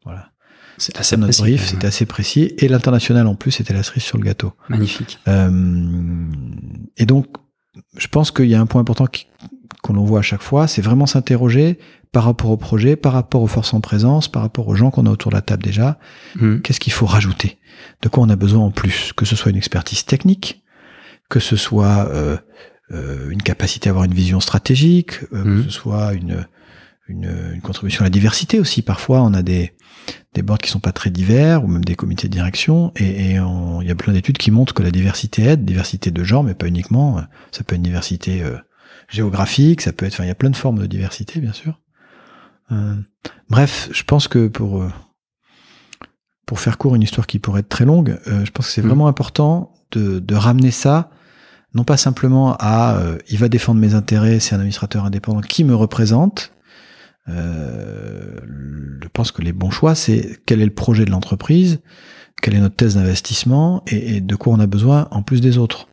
C'est 0.81 0.98
assez 1.00 1.16
notre 1.16 1.28
précis, 1.28 1.42
brief, 1.44 1.68
c'était 1.68 1.86
assez 1.86 2.07
précis. 2.07 2.54
Et 2.57 2.68
l'international 2.68 3.28
en 3.28 3.35
plus, 3.35 3.52
c'était 3.52 3.73
la 3.73 3.83
cerise 3.83 4.02
sur 4.02 4.18
le 4.18 4.23
gâteau. 4.23 4.54
Magnifique. 4.68 5.19
Euh, 5.28 6.26
et 6.97 7.06
donc, 7.06 7.28
je 7.97 8.07
pense 8.07 8.31
qu'il 8.31 8.47
y 8.47 8.56
a 8.56 8.59
un 8.59 8.66
point 8.66 8.81
important 8.81 9.06
qu'on 9.83 9.95
en 9.95 10.04
voit 10.04 10.19
à 10.19 10.23
chaque 10.23 10.42
fois, 10.42 10.68
c'est 10.68 10.81
vraiment 10.81 11.06
s'interroger 11.06 11.78
par 12.11 12.23
rapport 12.23 12.50
au 12.50 12.57
projet, 12.57 12.95
par 12.95 13.14
rapport 13.14 13.44
aux 13.44 13.47
forces 13.47 13.76
en 13.76 13.80
présence, 13.80 14.28
par 14.28 14.42
rapport 14.42 14.68
aux 14.68 14.76
gens 14.76 14.90
qu'on 14.90 15.06
a 15.06 15.11
autour 15.11 15.30
de 15.30 15.35
la 15.35 15.44
table 15.44 15.61
déjà. 15.61 16.00
Mhm. 16.40 16.61
Qu'est-ce 16.64 16.80
qu'il 16.80 16.94
faut 16.94 17.06
rajouter? 17.06 17.59
De 18.02 18.09
quoi 18.09 18.23
on 18.23 18.30
a 18.30 18.35
besoin 18.35 18.66
en 18.66 18.71
plus? 18.71 19.14
Que 19.16 19.26
ce 19.26 19.35
soit 19.35 19.52
une 19.52 19.57
expertise 19.57 20.04
technique, 20.06 20.64
que 21.30 21.40
ce 21.40 21.56
soit 21.56 22.09
euh, 22.09 22.38
euh, 22.92 23.30
une 23.30 23.44
capacité 23.44 23.88
à 23.88 23.92
avoir 23.92 24.06
une 24.06 24.16
vision 24.16 24.40
stratégique, 24.40 25.19
euh, 25.31 25.57
que 25.57 25.64
ce 25.64 25.69
soit 25.69 26.14
une, 26.14 26.47
une, 27.08 27.52
une 27.54 27.62
contribution 27.62 28.02
à 28.02 28.06
la 28.06 28.10
diversité 28.10 28.60
aussi. 28.60 28.81
Parfois, 28.81 29.22
on 29.22 29.34
a 29.34 29.42
des, 29.44 29.74
des 30.34 30.42
boards 30.42 30.60
qui 30.60 30.70
sont 30.70 30.80
pas 30.80 30.92
très 30.92 31.10
divers, 31.10 31.64
ou 31.64 31.68
même 31.68 31.84
des 31.84 31.96
comités 31.96 32.28
de 32.28 32.34
direction, 32.34 32.92
et, 32.96 33.36
il 33.36 33.88
y 33.88 33.92
a 33.92 33.96
plein 33.96 34.14
d'études 34.14 34.38
qui 34.38 34.52
montrent 34.52 34.74
que 34.74 34.84
la 34.84 34.92
diversité 34.92 35.44
aide, 35.44 35.66
diversité 35.66 36.12
de 36.12 36.24
genre, 36.24 36.44
mais 36.44 36.54
pas 36.54 36.68
uniquement. 36.68 37.22
Ça 37.52 37.64
peut 37.64 37.76
être 37.76 37.80
une 37.80 37.84
diversité 37.84 38.44
euh, 38.44 38.58
géographique, 39.10 39.81
ça 39.81 39.92
peut 39.92 40.06
être, 40.06 40.14
enfin, 40.14 40.24
il 40.24 40.28
y 40.28 40.31
a 40.31 40.36
plein 40.36 40.50
de 40.52 40.56
formes 40.56 40.80
de 40.80 40.86
diversité, 40.86 41.40
bien 41.42 41.54
sûr. 41.54 41.80
Euh, 42.72 42.96
bref, 43.50 43.90
je 43.92 44.04
pense 44.04 44.28
que 44.28 44.48
pour 44.48 44.81
euh, 44.81 44.90
pour 46.46 46.60
faire 46.60 46.78
court 46.78 46.96
une 46.96 47.02
histoire 47.02 47.28
qui 47.28 47.40
pourrait 47.40 47.62
être 47.62 47.70
très 47.70 47.86
longue, 47.86 48.18
euh, 48.28 48.46
je 48.46 48.52
pense 48.52 48.68
que 48.68 48.72
c'est 48.74 48.81
Mhm. 48.81 48.88
vraiment 48.88 49.08
important 49.08 49.74
de, 49.92 50.20
de 50.20 50.36
ramener 50.36 50.72
ça, 50.72 51.10
non 51.74 51.84
pas 51.84 51.98
simplement 51.98 52.56
à 52.60 52.98
euh, 52.98 53.18
il 53.30 53.38
va 53.38 53.48
défendre 53.50 53.80
mes 53.80 53.94
intérêts, 53.94 54.40
c'est 54.40 54.54
un 54.56 54.58
administrateur 54.60 55.06
indépendant 55.06 55.42
qui 55.42 55.64
me 55.64 55.76
représente. 55.76 56.54
Euh, 57.31 58.40
je 59.02 59.07
pense 59.14 59.31
que 59.31 59.42
les 59.42 59.54
bons 59.54 59.71
choix, 59.71 59.95
c'est 59.95 60.40
quel 60.45 60.61
est 60.61 60.66
le 60.66 60.73
projet 60.73 61.06
de 61.06 61.11
l'entreprise, 61.11 61.80
quelle 62.42 62.56
est 62.56 62.59
notre 62.59 62.76
thèse 62.76 62.95
d'investissement 62.95 63.83
et, 63.88 64.18
et 64.18 64.21
de 64.21 64.35
quoi 64.35 64.54
on 64.54 64.59
a 64.59 64.68
besoin 64.68 65.07
en 65.11 65.23
plus 65.23 65.42
des 65.42 65.57
autres. 65.57 65.88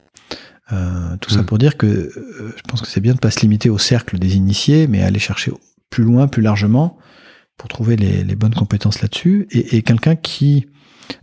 Euh, 0.73 1.17
tout 1.21 1.31
ça 1.31 1.39
Mhm. 1.41 1.47
pour 1.47 1.59
dire 1.59 1.77
que 1.79 1.87
euh, 1.87 2.53
je 2.57 2.63
pense 2.69 2.83
que 2.83 2.89
c'est 2.89 3.01
bien 3.01 3.15
de 3.15 3.19
pas 3.19 3.31
se 3.31 3.41
limiter 3.41 3.71
au 3.71 3.79
cercle 3.79 4.19
des 4.19 4.37
initiés, 4.37 4.87
mais 4.87 5.03
aller 5.03 5.19
chercher 5.19 5.53
plus 5.89 6.05
loin, 6.05 6.29
plus 6.29 6.43
largement, 6.43 6.99
pour 7.57 7.69
trouver 7.69 7.97
les, 7.97 8.23
les 8.23 8.37
bonnes 8.37 8.55
compétences 8.55 9.01
là-dessus. 9.01 9.47
Et, 9.51 9.77
et 9.77 9.83
quelqu'un 9.83 10.15
qui 10.17 10.67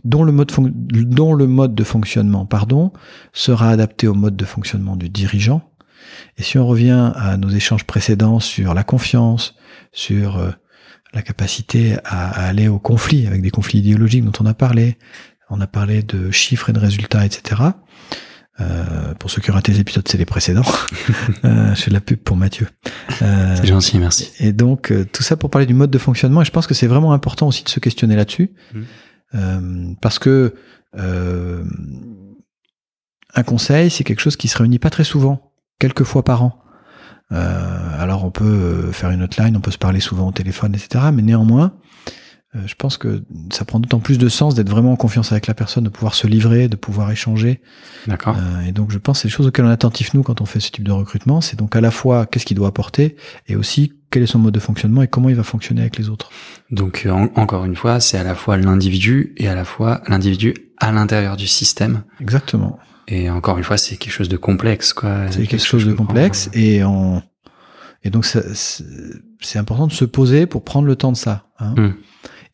dont 0.04 0.24
le 0.24 0.32
mode 0.32 0.50
dont 0.58 1.32
le 1.34 1.46
mode 1.46 1.76
de 1.76 1.84
fonctionnement 1.84 2.44
pardon 2.44 2.92
sera 3.32 3.70
adapté 3.70 4.08
au 4.08 4.14
mode 4.14 4.34
de 4.36 4.44
fonctionnement 4.44 4.96
du 4.96 5.08
dirigeant. 5.08 5.62
Et 6.36 6.42
si 6.42 6.58
on 6.58 6.66
revient 6.66 7.12
à 7.14 7.36
nos 7.36 7.48
échanges 7.48 7.84
précédents 7.84 8.40
sur 8.40 8.74
la 8.74 8.84
confiance, 8.84 9.54
sur 9.92 10.38
euh, 10.38 10.50
la 11.14 11.22
capacité 11.22 11.96
à, 12.04 12.28
aller 12.46 12.68
au 12.68 12.78
conflit 12.78 13.26
avec 13.26 13.42
des 13.42 13.50
conflits 13.50 13.78
idéologiques 13.78 14.24
dont 14.24 14.32
on 14.40 14.46
a 14.46 14.54
parlé, 14.54 14.98
On 15.48 15.60
a 15.60 15.66
parlé 15.66 16.02
de 16.02 16.30
chiffres 16.30 16.70
et 16.70 16.72
de 16.72 16.78
résultats, 16.78 17.24
etc. 17.24 17.62
Euh, 18.58 19.14
pour 19.18 19.30
ceux 19.30 19.42
qui 19.42 19.50
ont 19.50 19.54
raté 19.54 19.72
les 19.72 19.80
épisodes, 19.80 20.06
c'est 20.08 20.16
les 20.18 20.24
précédents. 20.24 20.64
euh, 21.44 21.74
je 21.74 21.82
fais 21.82 21.90
de 21.90 21.94
la 21.94 22.00
pub 22.00 22.18
pour 22.18 22.36
Mathieu. 22.36 22.68
Euh, 23.22 23.56
c'est 23.56 23.66
gentil, 23.66 23.98
merci. 23.98 24.32
Et 24.40 24.52
donc, 24.52 24.90
euh, 24.90 25.04
tout 25.04 25.22
ça 25.22 25.36
pour 25.36 25.50
parler 25.50 25.66
du 25.66 25.74
mode 25.74 25.90
de 25.90 25.98
fonctionnement. 25.98 26.42
Et 26.42 26.44
je 26.44 26.50
pense 26.50 26.66
que 26.66 26.74
c'est 26.74 26.86
vraiment 26.86 27.12
important 27.12 27.48
aussi 27.48 27.64
de 27.64 27.68
se 27.68 27.80
questionner 27.80 28.16
là-dessus. 28.16 28.52
Mm. 28.72 28.82
Euh, 29.34 29.94
parce 30.00 30.18
que 30.18 30.54
un 33.34 33.42
conseil, 33.42 33.90
c'est 33.90 34.02
quelque 34.02 34.20
chose 34.20 34.36
qui 34.36 34.48
se 34.48 34.56
réunit 34.56 34.78
pas 34.78 34.88
très 34.88 35.04
souvent, 35.04 35.45
quelques 35.78 36.04
fois 36.04 36.22
par 36.22 36.42
an. 36.42 36.58
alors, 37.30 38.24
on 38.24 38.30
peut 38.30 38.92
faire 38.92 39.10
une 39.10 39.22
hotline, 39.22 39.56
on 39.56 39.60
peut 39.60 39.70
se 39.70 39.78
parler 39.78 40.00
souvent 40.00 40.28
au 40.28 40.32
téléphone, 40.32 40.74
etc. 40.74 41.06
Mais 41.12 41.22
néanmoins, 41.22 41.72
euh, 42.56 42.60
je 42.66 42.74
pense 42.74 42.96
que 42.96 43.22
ça 43.52 43.64
prend 43.64 43.80
d'autant 43.80 43.98
plus 43.98 44.18
de 44.18 44.28
sens 44.28 44.54
d'être 44.54 44.68
vraiment 44.68 44.92
en 44.92 44.96
confiance 44.96 45.32
avec 45.32 45.46
la 45.46 45.54
personne, 45.54 45.84
de 45.84 45.88
pouvoir 45.88 46.14
se 46.14 46.26
livrer, 46.26 46.68
de 46.68 46.76
pouvoir 46.76 47.10
échanger. 47.10 47.60
D'accord. 48.06 48.36
Euh, 48.38 48.68
et 48.68 48.72
donc 48.72 48.90
je 48.90 48.98
pense 48.98 49.18
que 49.18 49.22
c'est 49.22 49.28
des 49.28 49.34
choses 49.34 49.46
auxquelles 49.46 49.64
on 49.64 49.70
est 49.70 49.72
attentif 49.72 50.14
nous 50.14 50.22
quand 50.22 50.40
on 50.40 50.46
fait 50.46 50.60
ce 50.60 50.70
type 50.70 50.84
de 50.84 50.92
recrutement. 50.92 51.40
C'est 51.40 51.58
donc 51.58 51.74
à 51.76 51.80
la 51.80 51.90
fois 51.90 52.26
qu'est-ce 52.26 52.46
qu'il 52.46 52.56
doit 52.56 52.68
apporter 52.68 53.16
et 53.48 53.56
aussi 53.56 53.92
quel 54.10 54.22
est 54.22 54.26
son 54.26 54.38
mode 54.38 54.54
de 54.54 54.60
fonctionnement 54.60 55.02
et 55.02 55.08
comment 55.08 55.28
il 55.28 55.34
va 55.34 55.42
fonctionner 55.42 55.80
avec 55.80 55.98
les 55.98 56.08
autres. 56.08 56.30
Donc 56.70 57.02
euh, 57.04 57.28
encore 57.34 57.64
une 57.64 57.76
fois, 57.76 58.00
c'est 58.00 58.18
à 58.18 58.24
la 58.24 58.34
fois 58.34 58.56
l'individu 58.56 59.34
et 59.36 59.48
à 59.48 59.54
la 59.54 59.64
fois 59.64 60.02
l'individu 60.06 60.54
à 60.78 60.92
l'intérieur 60.92 61.36
du 61.36 61.46
système. 61.46 62.04
Exactement. 62.20 62.78
Et 63.08 63.30
encore 63.30 63.58
une 63.58 63.64
fois, 63.64 63.76
c'est 63.76 63.96
quelque 63.96 64.12
chose 64.12 64.28
de 64.28 64.36
complexe, 64.36 64.92
quoi. 64.92 65.30
C'est 65.30 65.46
quelque 65.46 65.64
chose 65.64 65.86
de 65.86 65.92
complexe 65.92 66.50
et 66.52 66.82
on 66.84 67.22
et 68.02 68.10
donc 68.10 68.24
c'est 68.24 69.58
important 69.58 69.88
de 69.88 69.92
se 69.92 70.04
poser 70.04 70.46
pour 70.46 70.62
prendre 70.62 70.86
le 70.86 70.94
temps 70.94 71.10
de 71.10 71.16
ça. 71.16 71.48
Hein. 71.58 71.74
Hmm. 71.76 71.94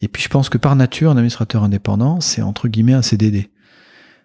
Et 0.00 0.08
puis 0.08 0.22
je 0.22 0.28
pense 0.28 0.48
que 0.48 0.56
par 0.56 0.76
nature, 0.76 1.10
un 1.10 1.16
administrateur 1.16 1.62
indépendant, 1.62 2.20
c'est 2.20 2.40
entre 2.40 2.68
guillemets 2.68 2.94
un 2.94 3.02
CDD. 3.02 3.50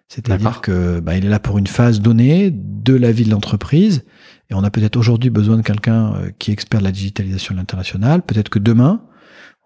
C'est-à-dire 0.08 0.62
que 0.62 1.00
bah, 1.00 1.16
il 1.16 1.26
est 1.26 1.28
là 1.28 1.38
pour 1.38 1.58
une 1.58 1.66
phase 1.66 2.00
donnée 2.00 2.50
de 2.50 2.94
la 2.94 3.12
vie 3.12 3.24
de 3.24 3.30
l'entreprise. 3.30 4.04
Et 4.48 4.54
on 4.54 4.64
a 4.64 4.70
peut-être 4.70 4.96
aujourd'hui 4.96 5.28
besoin 5.28 5.58
de 5.58 5.62
quelqu'un 5.62 6.14
euh, 6.14 6.30
qui 6.38 6.50
est 6.50 6.54
expert 6.54 6.80
de 6.80 6.84
la 6.84 6.92
digitalisation 6.92 7.54
de 7.54 7.58
l'international. 7.60 8.22
Peut-être 8.22 8.48
que 8.48 8.58
demain, 8.58 9.02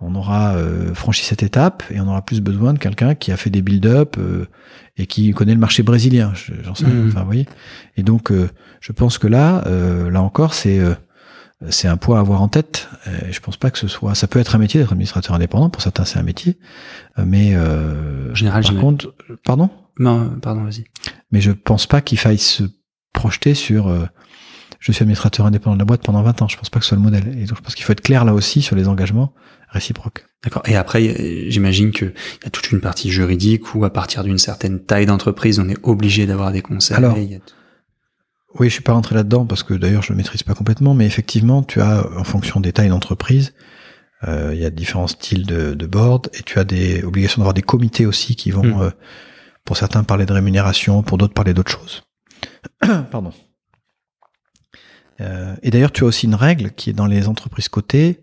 on 0.02 0.14
aura 0.14 0.54
euh, 0.54 0.94
franchi 0.94 1.24
cette 1.24 1.42
étape 1.42 1.82
et 1.90 2.00
on 2.00 2.08
aura 2.08 2.22
plus 2.22 2.40
besoin 2.40 2.72
de 2.72 2.78
quelqu'un 2.78 3.14
qui 3.14 3.32
a 3.32 3.36
fait 3.36 3.50
des 3.50 3.62
build-up 3.62 4.16
euh, 4.18 4.46
et 4.96 5.06
qui 5.06 5.30
connaît 5.32 5.54
le 5.54 5.60
marché 5.60 5.82
brésilien. 5.82 6.32
J'en 6.62 6.74
sais 6.74 6.84
rien. 6.84 6.94
Mmh. 6.94 7.08
Enfin, 7.08 7.20
vous 7.20 7.26
voyez. 7.26 7.46
Et 7.96 8.02
donc, 8.02 8.32
je 8.80 8.92
pense 8.92 9.18
que 9.18 9.26
là, 9.26 9.64
là 10.10 10.20
encore, 10.20 10.54
c'est 10.54 10.80
c'est 11.70 11.88
un 11.88 11.96
point 11.96 12.16
à 12.18 12.20
avoir 12.20 12.42
en 12.42 12.48
tête. 12.48 12.88
je 13.30 13.40
pense 13.40 13.56
pas 13.56 13.70
que 13.70 13.78
ce 13.78 13.88
soit. 13.88 14.14
Ça 14.14 14.26
peut 14.26 14.38
être 14.38 14.54
un 14.54 14.58
métier 14.58 14.80
d'être 14.80 14.92
administrateur 14.92 15.34
indépendant. 15.34 15.70
Pour 15.70 15.82
certains, 15.82 16.04
c'est 16.04 16.18
un 16.18 16.22
métier. 16.22 16.58
Euh, 17.18 17.24
mais 17.26 17.54
euh, 17.54 18.34
général, 18.34 18.64
par 18.64 18.76
contre, 18.76 19.14
pardon? 19.44 19.70
Non, 19.98 20.30
pardon, 20.40 20.64
vas-y. 20.64 20.84
Mais 21.30 21.40
je 21.40 21.52
pense 21.52 21.86
pas 21.86 22.00
qu'il 22.00 22.18
faille 22.18 22.38
se 22.38 22.64
projeter 23.12 23.54
sur. 23.54 23.88
Euh, 23.88 24.06
je 24.80 24.90
suis 24.90 25.02
administrateur 25.02 25.46
indépendant 25.46 25.76
de 25.76 25.80
la 25.80 25.84
boîte 25.84 26.02
pendant 26.02 26.22
20 26.22 26.42
ans. 26.42 26.48
Je 26.48 26.56
pense 26.56 26.70
pas 26.70 26.80
que 26.80 26.84
ce 26.84 26.90
soit 26.90 26.96
le 26.96 27.02
modèle. 27.02 27.28
Et 27.38 27.44
donc, 27.44 27.58
je 27.58 27.62
pense 27.62 27.74
qu'il 27.74 27.84
faut 27.84 27.92
être 27.92 28.00
clair 28.00 28.24
là 28.24 28.34
aussi 28.34 28.62
sur 28.62 28.74
les 28.74 28.88
engagements 28.88 29.32
réciproques. 29.72 30.26
D'accord. 30.44 30.62
Et 30.66 30.76
après, 30.76 31.50
j'imagine 31.50 31.90
qu'il 31.90 32.12
y 32.42 32.46
a 32.46 32.50
toute 32.50 32.70
une 32.70 32.80
partie 32.80 33.10
juridique 33.10 33.74
où, 33.74 33.84
à 33.84 33.90
partir 33.90 34.24
d'une 34.24 34.38
certaine 34.38 34.84
taille 34.84 35.06
d'entreprise, 35.06 35.58
on 35.58 35.68
est 35.68 35.78
obligé 35.82 36.26
d'avoir 36.26 36.52
des 36.52 36.62
conseils. 36.62 36.96
Alors, 36.96 37.16
oui, 38.58 38.68
je 38.68 38.74
suis 38.74 38.82
pas 38.82 38.92
rentré 38.92 39.14
là-dedans 39.14 39.46
parce 39.46 39.62
que 39.62 39.72
d'ailleurs 39.72 40.02
je 40.02 40.12
le 40.12 40.16
maîtrise 40.16 40.42
pas 40.42 40.54
complètement, 40.54 40.94
mais 40.94 41.06
effectivement, 41.06 41.62
tu 41.62 41.80
as 41.80 42.06
en 42.16 42.24
fonction 42.24 42.60
des 42.60 42.72
tailles 42.72 42.90
d'entreprise, 42.90 43.54
euh, 44.28 44.50
il 44.52 44.60
y 44.60 44.64
a 44.66 44.70
différents 44.70 45.06
styles 45.06 45.46
de, 45.46 45.74
de, 45.74 45.86
board 45.86 46.28
et 46.34 46.42
tu 46.42 46.58
as 46.58 46.64
des 46.64 47.02
obligations 47.02 47.40
d'avoir 47.40 47.54
des 47.54 47.62
comités 47.62 48.04
aussi 48.04 48.36
qui 48.36 48.50
vont, 48.50 48.62
Mm. 48.62 48.82
euh, 48.82 48.90
pour 49.64 49.76
certains 49.76 50.04
parler 50.04 50.26
de 50.26 50.32
rémunération, 50.32 51.02
pour 51.02 51.18
d'autres 51.18 51.34
parler 51.34 51.54
d'autres 51.54 51.70
choses. 51.70 52.02
Pardon. 53.10 53.32
Euh, 55.20 55.54
et 55.62 55.70
d'ailleurs, 55.70 55.92
tu 55.92 56.04
as 56.04 56.06
aussi 56.06 56.26
une 56.26 56.34
règle 56.34 56.72
qui 56.72 56.90
est 56.90 56.94
dans 56.94 57.06
les 57.06 57.28
entreprises 57.28 57.68
cotées. 57.68 58.20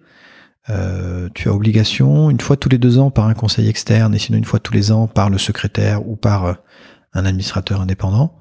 Euh, 0.70 1.30
tu 1.34 1.50
as 1.50 1.54
obligation, 1.54 2.30
une 2.30 2.40
fois 2.40 2.58
tous 2.58 2.70
les 2.70 2.78
deux 2.78 3.00
ans 3.00 3.12
par 3.12 3.28
un 3.28 3.34
conseil 3.34 3.68
externe, 3.68 4.14
et 4.14 4.20
sinon 4.20 4.38
une 4.38 4.46
fois 4.46 4.60
tous 4.60 4.74
les 4.74 4.92
ans 4.92 5.08
par 5.08 5.30
le 5.30 5.38
secrétaire 5.38 6.08
ou 6.08 6.16
par 6.16 6.46
euh, 6.46 6.54
un 7.14 7.26
administrateur 7.26 7.82
indépendant, 7.82 8.38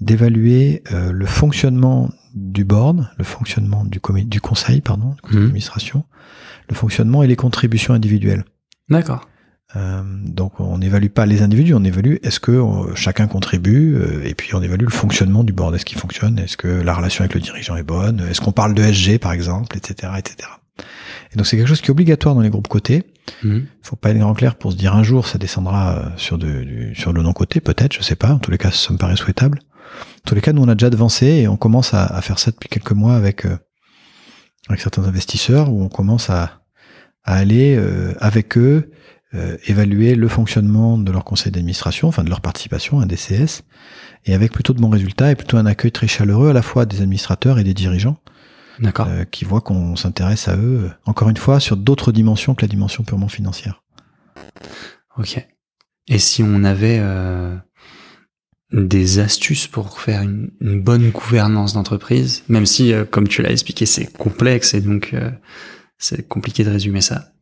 d'évaluer 0.00 0.82
euh, 0.92 1.10
le 1.10 1.26
fonctionnement 1.26 2.10
du 2.34 2.64
board, 2.64 3.08
le 3.18 3.24
fonctionnement 3.24 3.84
du, 3.84 4.00
conseil, 4.00 4.80
pardon, 4.80 5.10
du 5.10 5.20
conseil 5.20 5.38
Mhm. 5.38 5.44
d'administration, 5.46 6.04
le 6.68 6.74
fonctionnement 6.74 7.22
et 7.22 7.26
les 7.26 7.36
contributions 7.36 7.94
individuelles. 7.94 8.44
D'accord. 8.88 9.28
Euh, 9.76 10.02
donc 10.24 10.60
on 10.60 10.78
n'évalue 10.78 11.08
pas 11.08 11.26
les 11.26 11.42
individus, 11.42 11.74
on 11.74 11.84
évalue 11.84 12.16
est-ce 12.22 12.40
que 12.40 12.62
chacun 12.94 13.26
contribue 13.26 13.96
euh, 13.96 14.24
et 14.24 14.34
puis 14.34 14.54
on 14.54 14.62
évalue 14.62 14.84
le 14.84 14.90
fonctionnement 14.90 15.44
du 15.44 15.52
board, 15.52 15.74
est-ce 15.74 15.84
qu'il 15.84 15.98
fonctionne, 15.98 16.38
est-ce 16.38 16.56
que 16.56 16.68
la 16.68 16.94
relation 16.94 17.22
avec 17.22 17.34
le 17.34 17.40
dirigeant 17.40 17.76
est 17.76 17.82
bonne, 17.82 18.20
est-ce 18.30 18.40
qu'on 18.40 18.52
parle 18.52 18.72
de 18.72 18.82
SG 18.82 19.18
par 19.18 19.32
exemple, 19.32 19.76
etc., 19.76 20.12
etc. 20.16 20.48
Et 21.32 21.36
donc 21.36 21.46
c'est 21.46 21.56
quelque 21.56 21.66
chose 21.68 21.80
qui 21.80 21.88
est 21.88 21.90
obligatoire 21.90 22.34
dans 22.34 22.40
les 22.40 22.50
groupes 22.50 22.68
cotés. 22.68 23.04
Mhm. 23.42 23.66
Faut 23.82 23.96
pas 23.96 24.10
être 24.10 24.18
grand 24.18 24.34
clair 24.34 24.54
pour 24.56 24.72
se 24.72 24.76
dire 24.76 24.94
un 24.94 25.02
jour 25.02 25.26
ça 25.26 25.38
descendra 25.38 25.98
euh, 25.98 26.08
sur 26.16 26.38
de, 26.38 26.62
du- 26.64 26.94
sur 26.94 27.12
le 27.12 27.22
non 27.22 27.32
coté, 27.32 27.60
peut-être, 27.60 27.94
je 27.94 28.02
sais 28.02 28.16
pas. 28.16 28.32
En 28.32 28.38
tous 28.38 28.50
les 28.50 28.58
cas, 28.58 28.70
ça 28.70 28.92
me 28.92 28.98
paraît 28.98 29.16
souhaitable. 29.16 29.60
En 29.60 30.28
tous 30.28 30.34
les 30.34 30.40
cas, 30.40 30.52
nous 30.52 30.62
on 30.62 30.68
a 30.68 30.74
déjà 30.74 30.86
avancé 30.88 31.26
et 31.26 31.48
on 31.48 31.56
commence 31.56 31.94
à, 31.94 32.04
à 32.06 32.20
faire 32.22 32.38
ça 32.38 32.50
depuis 32.50 32.68
quelques 32.68 32.92
mois 32.92 33.14
avec 33.16 33.44
euh, 33.46 33.56
avec 34.68 34.80
certains 34.80 35.04
investisseurs 35.04 35.70
où 35.72 35.82
on 35.82 35.88
commence 35.88 36.30
à, 36.30 36.60
à 37.24 37.34
aller 37.36 37.76
euh, 37.76 38.14
avec 38.20 38.56
eux 38.58 38.90
euh, 39.34 39.56
évaluer 39.66 40.14
le 40.14 40.28
fonctionnement 40.28 40.96
de 40.98 41.10
leur 41.12 41.24
conseil 41.24 41.52
d'administration, 41.52 42.08
enfin 42.08 42.24
de 42.24 42.30
leur 42.30 42.40
participation, 42.40 43.00
un 43.00 43.06
DCS, 43.06 43.62
et 44.24 44.32
avec 44.34 44.52
plutôt 44.52 44.72
de 44.72 44.80
bons 44.80 44.88
résultats 44.90 45.30
et 45.30 45.34
plutôt 45.36 45.58
un 45.58 45.66
accueil 45.66 45.92
très 45.92 46.06
chaleureux 46.08 46.48
à 46.50 46.52
la 46.54 46.62
fois 46.62 46.86
des 46.86 47.02
administrateurs 47.02 47.58
et 47.58 47.64
des 47.64 47.74
dirigeants. 47.74 48.16
Euh, 48.84 49.24
qui 49.24 49.44
voient 49.44 49.60
qu'on 49.60 49.96
s'intéresse 49.96 50.48
à 50.48 50.56
eux, 50.56 50.84
euh, 50.84 50.90
encore 51.04 51.28
une 51.28 51.36
fois, 51.36 51.60
sur 51.60 51.76
d'autres 51.76 52.12
dimensions 52.12 52.54
que 52.54 52.62
la 52.62 52.68
dimension 52.68 53.04
purement 53.04 53.28
financière. 53.28 53.82
Ok. 55.16 55.44
Et 56.06 56.18
si 56.18 56.42
on 56.42 56.64
avait 56.64 56.98
euh, 57.00 57.56
des 58.72 59.18
astuces 59.18 59.66
pour 59.66 60.00
faire 60.00 60.22
une, 60.22 60.50
une 60.60 60.80
bonne 60.80 61.10
gouvernance 61.10 61.74
d'entreprise, 61.74 62.44
même 62.48 62.66
si, 62.66 62.92
euh, 62.92 63.04
comme 63.04 63.28
tu 63.28 63.42
l'as 63.42 63.50
expliqué, 63.50 63.84
c'est 63.86 64.12
complexe 64.12 64.74
et 64.74 64.80
donc 64.80 65.14
c'est 65.98 66.26
compliqué 66.26 66.64
de 66.64 66.70
résumer 66.70 67.00
ça. 67.00 67.32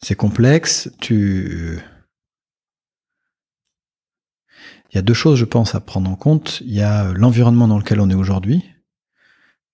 C'est 0.00 0.14
complexe. 0.14 0.90
Tu, 1.00 1.80
il 4.90 4.96
y 4.96 4.98
a 4.98 5.02
deux 5.02 5.14
choses, 5.14 5.38
je 5.38 5.44
pense, 5.44 5.74
à 5.74 5.80
prendre 5.80 6.10
en 6.10 6.16
compte. 6.16 6.62
Il 6.64 6.72
y 6.72 6.82
a 6.82 7.12
l'environnement 7.12 7.68
dans 7.68 7.78
lequel 7.78 8.00
on 8.00 8.08
est 8.08 8.14
aujourd'hui. 8.14 8.64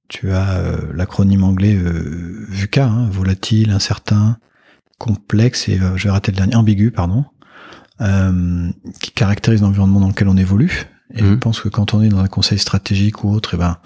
Tu 0.08 0.30
as 0.32 0.58
euh, 0.58 0.92
l'acronyme 0.94 1.44
anglais 1.44 1.74
euh, 1.74 2.46
VUCA, 2.48 2.86
hein, 2.86 3.08
volatile, 3.10 3.70
incertain, 3.70 4.38
complexe 4.98 5.68
et 5.68 5.80
euh, 5.80 5.96
je 5.96 6.04
vais 6.04 6.10
rater 6.10 6.30
le 6.30 6.36
dernier, 6.36 6.56
ambigu, 6.56 6.90
pardon, 6.90 7.24
euh, 8.00 8.70
qui 9.00 9.10
caractérise 9.12 9.62
l'environnement 9.62 10.00
dans 10.00 10.08
lequel 10.08 10.28
on 10.28 10.36
évolue. 10.36 10.86
Et 11.14 11.18
je 11.20 11.24
Mhm. 11.24 11.38
pense 11.38 11.60
que 11.60 11.68
quand 11.68 11.94
on 11.94 12.02
est 12.02 12.08
dans 12.08 12.18
un 12.18 12.28
conseil 12.28 12.58
stratégique 12.58 13.24
ou 13.24 13.30
autre, 13.30 13.54
eh 13.54 13.56
ben, 13.56 13.78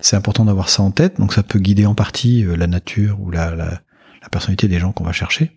c'est 0.00 0.16
important 0.16 0.44
d'avoir 0.44 0.68
ça 0.68 0.82
en 0.82 0.90
tête. 0.90 1.18
Donc 1.18 1.32
ça 1.32 1.42
peut 1.42 1.58
guider 1.58 1.86
en 1.86 1.94
partie 1.94 2.44
euh, 2.44 2.56
la 2.56 2.66
nature 2.66 3.20
ou 3.20 3.30
la, 3.30 3.54
la, 3.54 3.80
la 4.22 4.28
personnalité 4.30 4.68
des 4.68 4.78
gens 4.78 4.92
qu'on 4.92 5.04
va 5.04 5.12
chercher. 5.12 5.52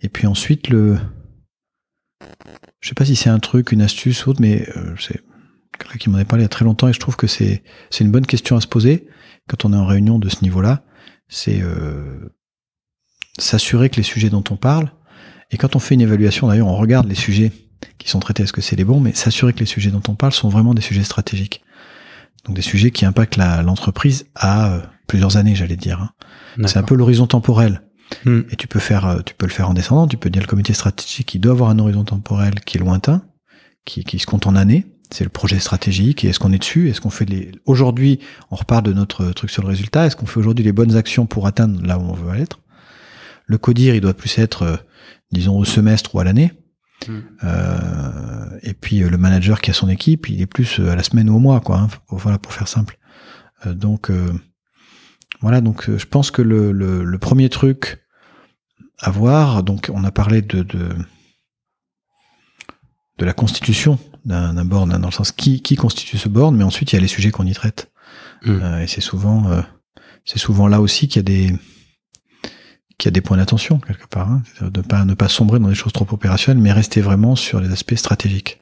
Et 0.00 0.08
puis 0.08 0.26
ensuite, 0.26 0.68
le, 0.68 0.98
je 2.80 2.88
sais 2.88 2.94
pas 2.94 3.04
si 3.04 3.16
c'est 3.16 3.30
un 3.30 3.38
truc, 3.38 3.72
une 3.72 3.82
astuce 3.82 4.26
ou 4.26 4.30
autre, 4.30 4.40
mais 4.40 4.68
euh, 4.76 4.94
c'est 4.98 5.20
quelqu'un 5.78 5.98
qui 5.98 6.10
m'en 6.10 6.18
a 6.18 6.24
parlé 6.24 6.42
il 6.42 6.44
y 6.44 6.46
a 6.46 6.50
très 6.50 6.64
longtemps 6.64 6.88
et 6.88 6.92
je 6.92 7.00
trouve 7.00 7.16
que 7.16 7.26
c'est 7.26 7.62
c'est 7.90 8.04
une 8.04 8.10
bonne 8.10 8.26
question 8.26 8.56
à 8.56 8.60
se 8.60 8.66
poser 8.66 9.06
quand 9.48 9.64
on 9.64 9.72
est 9.72 9.76
en 9.76 9.86
réunion 9.86 10.18
de 10.18 10.28
ce 10.28 10.42
niveau-là. 10.42 10.82
C'est 11.28 11.60
euh, 11.62 12.34
s'assurer 13.38 13.90
que 13.90 13.96
les 13.96 14.02
sujets 14.02 14.30
dont 14.30 14.44
on 14.50 14.56
parle 14.56 14.90
et 15.50 15.56
quand 15.56 15.76
on 15.76 15.78
fait 15.78 15.94
une 15.94 16.00
évaluation, 16.00 16.48
d'ailleurs, 16.48 16.66
on 16.66 16.76
regarde 16.76 17.08
les 17.08 17.14
sujets 17.14 17.52
qui 17.98 18.08
sont 18.08 18.20
traités, 18.20 18.42
est-ce 18.42 18.52
que 18.52 18.60
c'est 18.60 18.76
les 18.76 18.84
bons, 18.84 19.00
mais 19.00 19.14
s'assurer 19.14 19.52
que 19.52 19.60
les 19.60 19.66
sujets 19.66 19.90
dont 19.90 20.02
on 20.08 20.14
parle 20.14 20.32
sont 20.32 20.48
vraiment 20.48 20.74
des 20.74 20.82
sujets 20.82 21.04
stratégiques. 21.04 21.62
Donc 22.44 22.56
des 22.56 22.62
sujets 22.62 22.90
qui 22.90 23.04
impactent 23.04 23.36
l'entreprise 23.36 24.26
à 24.34 24.72
euh, 24.72 24.80
plusieurs 25.06 25.36
années, 25.36 25.54
j'allais 25.54 25.76
dire. 25.76 26.00
hein. 26.00 26.10
C'est 26.66 26.78
un 26.78 26.82
peu 26.82 26.94
l'horizon 26.94 27.26
temporel. 27.26 27.82
Hmm. 28.24 28.42
Et 28.50 28.56
tu 28.56 28.68
peux 28.68 28.78
faire, 28.78 29.06
euh, 29.06 29.20
tu 29.24 29.34
peux 29.34 29.46
le 29.46 29.52
faire 29.52 29.68
en 29.68 29.74
descendant. 29.74 30.06
Tu 30.06 30.16
peux 30.16 30.30
dire 30.30 30.42
le 30.42 30.46
comité 30.46 30.72
stratégique, 30.72 31.34
il 31.34 31.40
doit 31.40 31.52
avoir 31.52 31.70
un 31.70 31.78
horizon 31.78 32.04
temporel 32.04 32.60
qui 32.60 32.78
est 32.78 32.80
lointain, 32.80 33.22
qui, 33.84 34.04
qui 34.04 34.18
se 34.18 34.26
compte 34.26 34.46
en 34.46 34.54
années. 34.54 34.86
C'est 35.10 35.24
le 35.24 35.30
projet 35.30 35.58
stratégique. 35.58 36.24
Et 36.24 36.28
est-ce 36.28 36.38
qu'on 36.38 36.52
est 36.52 36.58
dessus? 36.58 36.88
Est-ce 36.90 37.00
qu'on 37.00 37.10
fait 37.10 37.24
les 37.26 37.52
aujourd'hui 37.64 38.20
On 38.50 38.56
repart 38.56 38.84
de 38.84 38.92
notre 38.92 39.30
truc 39.32 39.50
sur 39.50 39.62
le 39.62 39.68
résultat. 39.68 40.06
Est-ce 40.06 40.16
qu'on 40.16 40.26
fait 40.26 40.38
aujourd'hui 40.40 40.64
les 40.64 40.72
bonnes 40.72 40.96
actions 40.96 41.26
pour 41.26 41.46
atteindre 41.46 41.84
là 41.86 41.98
où 41.98 42.02
on 42.02 42.14
veut 42.14 42.38
être? 42.38 42.60
Le 43.46 43.58
codir, 43.58 43.94
il 43.94 44.00
doit 44.00 44.14
plus 44.14 44.38
être, 44.38 44.62
euh, 44.62 44.76
disons, 45.30 45.56
au 45.56 45.64
semestre 45.64 46.14
ou 46.14 46.20
à 46.20 46.24
l'année. 46.24 46.52
Hmm. 47.06 47.20
Euh, 47.44 48.58
et 48.62 48.74
puis 48.74 49.02
euh, 49.02 49.08
le 49.08 49.18
manager 49.18 49.60
qui 49.60 49.70
a 49.70 49.74
son 49.74 49.88
équipe, 49.88 50.28
il 50.28 50.40
est 50.40 50.46
plus 50.46 50.80
à 50.80 50.96
la 50.96 51.02
semaine 51.02 51.30
ou 51.30 51.36
au 51.36 51.38
mois, 51.38 51.60
quoi. 51.60 51.78
hein. 51.78 51.88
Voilà, 52.08 52.38
pour 52.38 52.52
faire 52.52 52.66
simple. 52.68 52.98
Euh, 53.64 53.74
donc 53.74 54.10
euh, 54.10 54.32
voilà, 55.40 55.60
donc 55.60 55.88
je 55.96 56.06
pense 56.06 56.30
que 56.30 56.42
le, 56.42 56.72
le, 56.72 57.04
le 57.04 57.18
premier 57.18 57.48
truc 57.48 57.98
à 58.98 59.10
voir, 59.10 59.62
donc 59.62 59.90
on 59.92 60.02
a 60.04 60.10
parlé 60.10 60.42
de, 60.42 60.62
de 60.62 60.88
de 63.18 63.24
la 63.24 63.32
constitution 63.32 63.98
d'un 64.26 64.64
board, 64.64 64.90
dans 64.90 65.06
le 65.06 65.12
sens 65.12 65.32
qui, 65.32 65.62
qui 65.62 65.76
constitue 65.76 66.18
ce 66.18 66.28
board, 66.28 66.54
mais 66.54 66.64
ensuite 66.64 66.92
il 66.92 66.96
y 66.96 66.98
a 66.98 67.00
les 67.00 67.08
sujets 67.08 67.30
qu'on 67.30 67.46
y 67.46 67.54
traite. 67.54 67.90
Mm. 68.44 68.60
Euh, 68.62 68.82
et 68.82 68.86
c'est 68.86 69.00
souvent, 69.00 69.48
euh, 69.48 69.62
c'est 70.24 70.38
souvent 70.38 70.68
là 70.68 70.80
aussi 70.80 71.08
qu'il 71.08 71.16
y 71.16 71.20
a 71.20 71.22
des, 71.22 71.56
qu'il 72.98 73.06
y 73.06 73.08
a 73.08 73.12
des 73.12 73.20
points 73.20 73.36
d'attention 73.36 73.78
quelque 73.78 74.06
part. 74.06 74.30
Hein. 74.30 74.42
De 74.60 74.80
pas 74.80 75.04
ne 75.04 75.14
pas 75.14 75.28
sombrer 75.28 75.58
dans 75.58 75.68
des 75.68 75.74
choses 75.74 75.92
trop 75.92 76.06
opérationnelles, 76.10 76.62
mais 76.62 76.72
rester 76.72 77.00
vraiment 77.00 77.36
sur 77.36 77.60
les 77.60 77.70
aspects 77.70 77.94
stratégiques. 77.94 78.60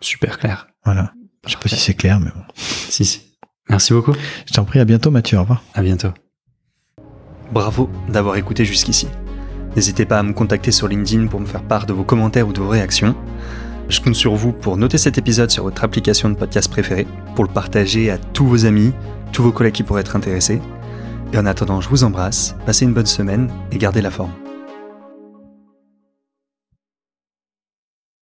Super 0.00 0.38
clair. 0.38 0.68
Voilà. 0.84 1.12
Je 1.46 1.52
sais 1.52 1.58
pas 1.58 1.68
si 1.68 1.76
c'est 1.76 1.94
clair, 1.94 2.20
mais 2.20 2.30
bon. 2.30 2.42
Si, 2.54 3.04
si. 3.04 3.22
Merci 3.68 3.92
beaucoup. 3.92 4.12
Je 4.46 4.52
t'en 4.52 4.64
prie, 4.64 4.78
à 4.78 4.84
bientôt 4.84 5.10
Mathieu, 5.10 5.38
au 5.38 5.42
revoir. 5.42 5.62
À 5.74 5.82
bientôt. 5.82 6.10
Bravo 7.52 7.90
d'avoir 8.08 8.36
écouté 8.36 8.64
jusqu'ici. 8.64 9.08
N'hésitez 9.76 10.04
pas 10.04 10.18
à 10.18 10.22
me 10.22 10.32
contacter 10.32 10.72
sur 10.72 10.88
LinkedIn 10.88 11.26
pour 11.28 11.40
me 11.40 11.46
faire 11.46 11.62
part 11.62 11.86
de 11.86 11.92
vos 11.92 12.04
commentaires 12.04 12.48
ou 12.48 12.52
de 12.52 12.60
vos 12.60 12.68
réactions. 12.68 13.14
Je 13.88 14.00
compte 14.00 14.14
sur 14.14 14.34
vous 14.34 14.52
pour 14.52 14.76
noter 14.76 14.98
cet 14.98 15.18
épisode 15.18 15.50
sur 15.50 15.64
votre 15.64 15.84
application 15.84 16.28
de 16.28 16.34
podcast 16.34 16.70
préférée, 16.70 17.06
pour 17.34 17.44
le 17.44 17.52
partager 17.52 18.10
à 18.10 18.18
tous 18.18 18.46
vos 18.46 18.66
amis, 18.66 18.92
tous 19.32 19.42
vos 19.42 19.52
collègues 19.52 19.74
qui 19.74 19.82
pourraient 19.82 20.00
être 20.00 20.16
intéressés. 20.16 20.60
Et 21.32 21.38
en 21.38 21.46
attendant, 21.46 21.80
je 21.80 21.88
vous 21.88 22.04
embrasse, 22.04 22.56
passez 22.66 22.84
une 22.84 22.94
bonne 22.94 23.06
semaine 23.06 23.50
et 23.70 23.78
gardez 23.78 24.00
la 24.00 24.10
forme. 24.10 24.45